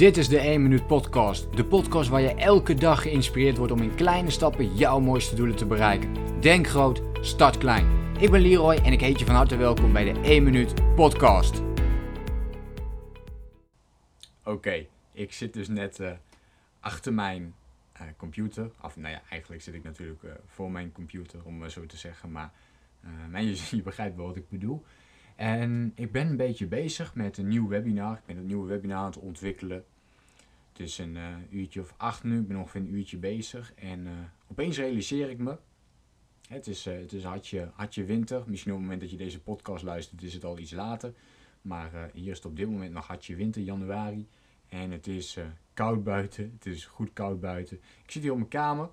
[0.00, 1.56] Dit is de 1 Minuut Podcast.
[1.56, 5.56] De podcast waar je elke dag geïnspireerd wordt om in kleine stappen jouw mooiste doelen
[5.56, 6.40] te bereiken.
[6.40, 8.14] Denk groot, start klein.
[8.18, 11.62] Ik ben Leroy en ik heet je van harte welkom bij de 1 Minuut Podcast.
[14.44, 16.12] Oké, ik zit dus net uh,
[16.80, 17.54] achter mijn
[17.94, 18.70] uh, computer.
[18.82, 22.32] Of nou ja, eigenlijk zit ik natuurlijk uh, voor mijn computer, om zo te zeggen.
[22.32, 22.52] Maar,
[23.30, 24.84] maar je, je begrijpt wel wat ik bedoel.
[25.40, 28.16] En ik ben een beetje bezig met een nieuw webinar.
[28.16, 29.84] Ik ben een nieuwe webinar aan het ontwikkelen.
[30.72, 32.40] Het is een uh, uurtje of acht nu.
[32.40, 33.74] Ik ben ongeveer een uurtje bezig.
[33.74, 34.12] En uh,
[34.46, 35.56] opeens realiseer ik me.
[36.48, 38.42] Het is, uh, het is hartje, hartje winter.
[38.46, 41.12] Misschien op het moment dat je deze podcast luistert is het al iets later.
[41.62, 44.28] Maar hier is het op dit moment nog hartje winter, januari.
[44.68, 45.38] En het is
[45.74, 46.52] koud buiten.
[46.58, 47.76] Het is goed koud buiten.
[48.04, 48.90] Ik zit hier op mijn kamer.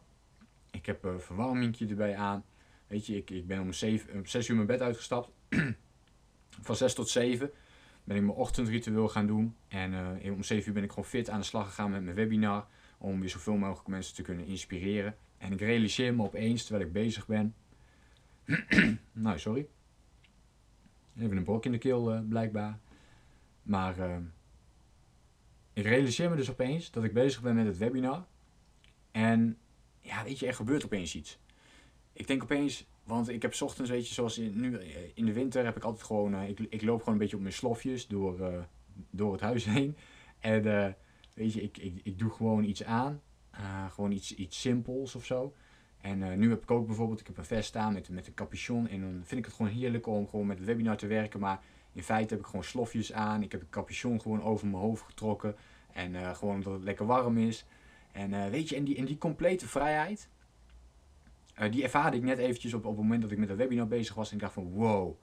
[0.72, 2.44] Ik heb een verwarmingje erbij aan.
[2.88, 5.30] Weet je, ik, ik ben om 6 uur mijn bed uitgestapt.
[6.62, 7.52] van 6 tot 7
[8.04, 9.56] ben ik mijn ochtendritueel gaan doen.
[9.68, 9.94] En
[10.24, 12.68] uh, om 7 uur ben ik gewoon fit aan de slag gegaan met mijn webinar.
[12.98, 15.16] Om weer zoveel mogelijk mensen te kunnen inspireren.
[15.38, 17.56] En ik realiseer me opeens terwijl ik bezig ben.
[19.12, 19.68] nou, sorry.
[21.18, 22.80] Even een brok in de keel uh, blijkbaar.
[23.62, 24.18] Maar uh,
[25.74, 28.26] ik realiseer me dus opeens dat ik bezig ben met het webinar.
[29.12, 29.58] En
[30.00, 31.40] ja, weet je, er gebeurt opeens iets.
[32.14, 35.34] Ik denk opeens, want ik heb ochtends, weet je, zoals in, nu eh, in de
[35.34, 38.08] winter heb ik altijd gewoon, uh, ik, ik loop gewoon een beetje op mijn slofjes
[38.08, 38.60] door, uh,
[39.10, 39.98] door het huis heen.
[40.40, 40.64] En
[41.34, 43.22] weet je, ik, ik, ik doe gewoon iets aan.
[43.90, 45.54] gewoon iets, iets simpels of zo.
[45.98, 48.88] En nu heb ik ook bijvoorbeeld, ik heb een vest staan met, met een capuchon.
[48.88, 51.40] En dan vind ik het gewoon heerlijk om gewoon met het webinar te werken.
[51.40, 51.64] Maar
[51.94, 53.44] in feite heb ik gewoon slofjes aan.
[53.44, 55.56] Ik heb een capuchon gewoon over mijn hoofd getrokken.
[55.94, 57.66] En gewoon dat het lekker warm is.
[58.12, 60.30] En weet je, en die, en die complete vrijheid,
[61.60, 63.88] uh, die ervaarde ik net eventjes op, op het moment dat ik met een webinar
[63.88, 64.30] bezig was.
[64.30, 65.16] En ik dacht van wow,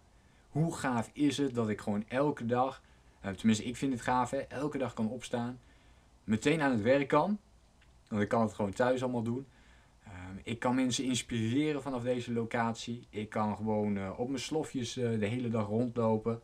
[0.48, 2.82] hoe gaaf is het dat ik gewoon elke dag,
[3.24, 5.60] uh, tenminste ik vind het gaaf hè, elke dag kan opstaan.
[6.24, 7.38] Meteen aan het werk kan.
[8.08, 9.46] Want ik kan het gewoon thuis allemaal doen.
[10.06, 10.12] Uh,
[10.42, 13.06] ik kan mensen inspireren vanaf deze locatie.
[13.10, 16.40] Ik kan gewoon uh, op mijn slofjes de hele dag rondlopen.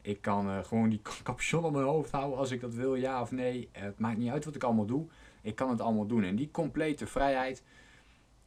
[0.00, 3.30] Ik kan gewoon die capuchon op mijn hoofd houden als ik dat wil, ja of
[3.30, 3.68] nee.
[3.72, 5.06] het maakt niet uit wat ik allemaal doe.
[5.42, 6.24] Ik kan het allemaal doen.
[6.24, 7.62] En die complete vrijheid,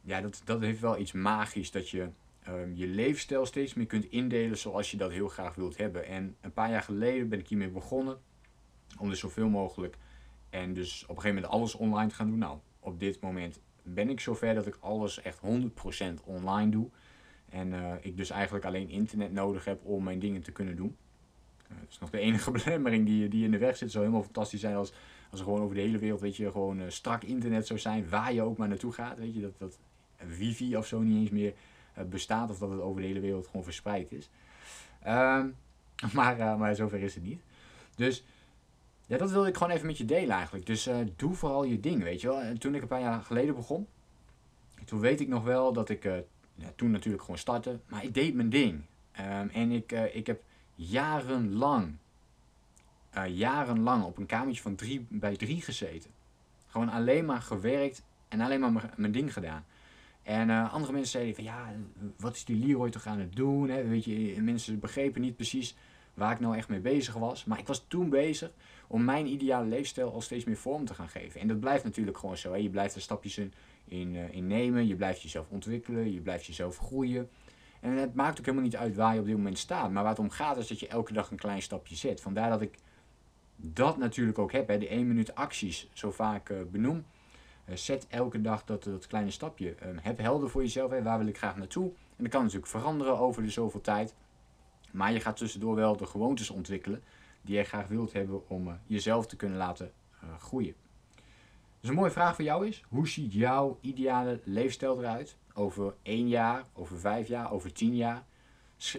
[0.06, 2.08] ja, dat, dat heeft wel iets magisch dat je
[2.48, 6.06] um, je leefstijl steeds meer kunt indelen zoals je dat heel graag wilt hebben.
[6.06, 8.18] En een paar jaar geleden ben ik hiermee begonnen
[8.98, 9.96] om dus zoveel mogelijk
[10.50, 12.38] en dus op een gegeven moment alles online te gaan doen.
[12.38, 16.88] Nou, op dit moment ben ik zover dat ik alles echt 100% online doe.
[17.48, 20.96] En uh, ik dus eigenlijk alleen internet nodig heb om mijn dingen te kunnen doen.
[21.70, 23.80] Uh, dat is nog de enige belemmering die, die in de weg zit.
[23.80, 24.92] Het zou helemaal fantastisch zijn als,
[25.30, 28.08] als er gewoon over de hele wereld, weet je, gewoon uh, strak internet zou zijn.
[28.08, 29.40] Waar je ook maar naartoe gaat, weet je.
[29.40, 29.78] Dat, dat
[30.24, 31.54] wifi of zo niet eens meer
[31.98, 32.50] uh, bestaat.
[32.50, 34.30] Of dat het over de hele wereld gewoon verspreid is.
[35.06, 35.56] Um,
[36.12, 37.40] maar, uh, maar zover is het niet.
[37.94, 38.24] Dus
[39.06, 40.66] ja, dat wilde ik gewoon even met je delen eigenlijk.
[40.66, 42.40] Dus uh, doe vooral je ding, weet je wel.
[42.40, 43.86] En toen ik een paar jaar geleden begon,
[44.84, 46.04] toen weet ik nog wel dat ik
[46.54, 47.78] ja, toen natuurlijk gewoon startte.
[47.86, 48.82] Maar ik deed mijn ding.
[49.20, 50.42] Um, en ik, ik heb
[50.74, 51.96] jarenlang,
[53.28, 56.10] jarenlang op een kamertje van drie bij drie gezeten.
[56.66, 59.64] Gewoon alleen maar gewerkt en alleen maar mijn ding gedaan.
[60.26, 61.72] En uh, andere mensen zeiden van ja,
[62.18, 63.66] wat is die Leroy toch aan het doen?
[63.66, 65.76] Weet je, mensen begrepen niet precies
[66.14, 67.44] waar ik nou echt mee bezig was.
[67.44, 68.50] Maar ik was toen bezig
[68.86, 71.40] om mijn ideale leefstijl al steeds meer vorm te gaan geven.
[71.40, 72.50] En dat blijft natuurlijk gewoon zo.
[72.52, 72.56] Hè?
[72.56, 73.52] Je blijft er stapjes in,
[73.84, 77.28] in, uh, in nemen, je blijft jezelf ontwikkelen, je blijft jezelf groeien.
[77.80, 79.90] En het maakt ook helemaal niet uit waar je op dit moment staat.
[79.90, 82.20] Maar waar het om gaat is dat je elke dag een klein stapje zet.
[82.20, 82.78] Vandaar dat ik
[83.56, 84.78] dat natuurlijk ook heb, hè?
[84.78, 87.04] de 1 minuut acties zo vaak uh, benoem.
[87.66, 89.74] Eh, zet elke dag dat, dat kleine stapje.
[89.86, 91.84] Um, heb helder voor jezelf, hè, waar wil ik graag naartoe.
[91.86, 94.14] En dat kan natuurlijk veranderen over de zoveel tijd.
[94.92, 97.02] Maar je gaat tussendoor wel de gewoontes ontwikkelen
[97.42, 99.92] die je graag wilt hebben om uh, jezelf te kunnen laten
[100.24, 100.74] uh, groeien.
[101.80, 106.28] Dus een mooie vraag voor jou is, hoe ziet jouw ideale leefstijl eruit over één
[106.28, 108.24] jaar, over vijf jaar, over tien jaar?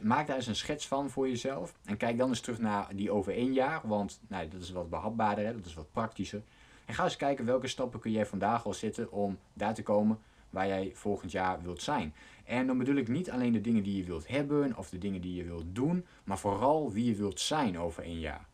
[0.02, 1.74] Maak daar eens een schets van voor jezelf.
[1.86, 4.90] En kijk dan eens terug naar die over één jaar, want nou, dat is wat
[4.90, 6.42] behapbaarder, hè, dat is wat praktischer.
[6.88, 10.20] En ga eens kijken welke stappen kun jij vandaag al zetten om daar te komen
[10.50, 12.14] waar jij volgend jaar wilt zijn.
[12.46, 15.22] En dan bedoel ik niet alleen de dingen die je wilt hebben of de dingen
[15.22, 18.48] die je wilt doen, maar vooral wie je wilt zijn over een jaar.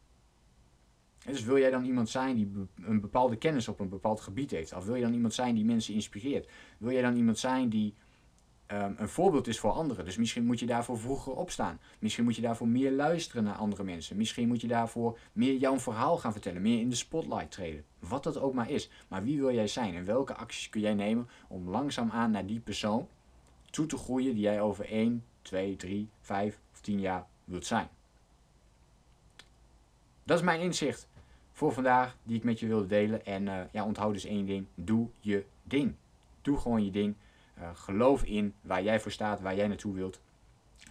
[1.25, 2.51] Dus wil jij dan iemand zijn die
[2.81, 4.73] een bepaalde kennis op een bepaald gebied heeft?
[4.73, 6.49] Of wil je dan iemand zijn die mensen inspireert?
[6.77, 7.93] Wil jij dan iemand zijn die
[8.73, 10.05] um, een voorbeeld is voor anderen.
[10.05, 11.79] Dus misschien moet je daarvoor vroeger opstaan.
[11.99, 14.17] Misschien moet je daarvoor meer luisteren naar andere mensen.
[14.17, 16.61] Misschien moet je daarvoor meer jouw verhaal gaan vertellen.
[16.61, 17.85] Meer in de spotlight treden.
[17.99, 18.89] Wat dat ook maar is.
[19.07, 19.95] Maar wie wil jij zijn?
[19.95, 23.07] En welke acties kun jij nemen om langzaamaan naar die persoon
[23.69, 27.87] toe te groeien die jij over 1, 2, 3, 5 of 10 jaar wilt zijn?
[30.23, 31.07] Dat is mijn inzicht
[31.51, 33.25] voor vandaag die ik met je wilde delen.
[33.25, 34.65] En uh, ja, onthoud dus één ding.
[34.75, 35.95] Doe je ding.
[36.41, 37.15] Doe gewoon je ding.
[37.59, 40.19] Uh, geloof in waar jij voor staat, waar jij naartoe wilt.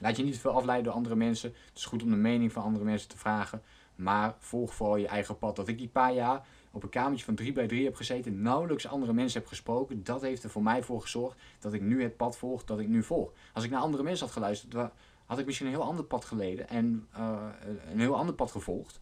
[0.00, 1.52] Laat je niet te veel afleiden door andere mensen.
[1.68, 3.62] Het is goed om de mening van andere mensen te vragen.
[3.94, 5.56] Maar volg vooral je eigen pad.
[5.56, 8.86] Dat ik die paar jaar op een kamertje van 3 bij 3 heb gezeten, nauwelijks
[8.86, 12.16] andere mensen heb gesproken, dat heeft er voor mij voor gezorgd dat ik nu het
[12.16, 13.32] pad volg dat ik nu volg.
[13.52, 14.90] Als ik naar andere mensen had geluisterd,
[15.26, 17.46] had ik misschien een heel ander pad geleden en uh,
[17.90, 19.00] een heel ander pad gevolgd.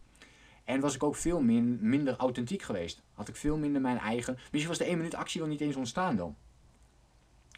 [0.63, 3.01] En was ik ook veel min, minder authentiek geweest.
[3.13, 4.33] Had ik veel minder mijn eigen.
[4.33, 6.35] Misschien was de 1 minuut actie wel niet eens ontstaan dan.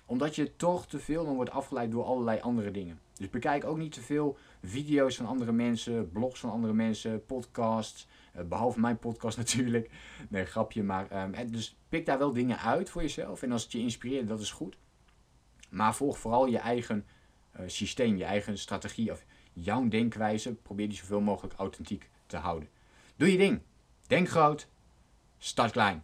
[0.05, 2.99] Omdat je toch te veel dan wordt afgeleid door allerlei andere dingen.
[3.13, 8.07] Dus bekijk ook niet te veel video's van andere mensen, blogs van andere mensen, podcasts.
[8.35, 9.89] Uh, behalve mijn podcast natuurlijk.
[10.29, 10.83] Nee, grapje.
[10.83, 13.41] Maar um, dus pik daar wel dingen uit voor jezelf.
[13.41, 14.77] En als het je inspireert, dat is goed.
[15.69, 17.05] Maar volg vooral je eigen
[17.59, 20.53] uh, systeem, je eigen strategie of jouw denkwijze.
[20.53, 22.69] Probeer die zoveel mogelijk authentiek te houden.
[23.15, 23.61] Doe je ding.
[24.07, 24.67] Denk groot.
[25.37, 26.03] Start klein.